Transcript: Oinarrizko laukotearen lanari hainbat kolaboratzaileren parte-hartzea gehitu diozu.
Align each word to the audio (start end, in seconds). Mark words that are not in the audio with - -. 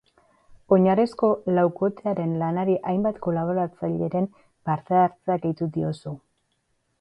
Oinarrizko 0.75 1.27
laukotearen 1.57 2.33
lanari 2.43 2.77
hainbat 2.93 3.19
kolaboratzaileren 3.27 4.29
parte-hartzea 4.71 5.39
gehitu 5.45 5.71
diozu. 5.77 6.17